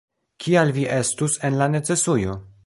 [0.45, 2.41] Kial vi estus en la necesujo?